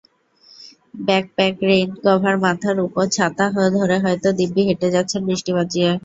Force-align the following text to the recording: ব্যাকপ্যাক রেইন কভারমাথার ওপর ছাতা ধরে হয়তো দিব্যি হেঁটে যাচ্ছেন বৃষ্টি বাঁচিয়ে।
ব্যাকপ্যাক 1.01 1.55
রেইন 1.63 1.89
কভারমাথার 2.03 2.77
ওপর 2.85 3.05
ছাতা 3.15 3.45
ধরে 3.77 3.97
হয়তো 4.03 4.27
দিব্যি 4.39 4.61
হেঁটে 4.67 4.87
যাচ্ছেন 4.95 5.21
বৃষ্টি 5.27 5.51
বাঁচিয়ে। 5.57 5.91